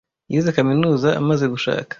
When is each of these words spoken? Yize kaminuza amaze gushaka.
Yize 0.31 0.49
kaminuza 0.57 1.09
amaze 1.21 1.45
gushaka. 1.53 1.89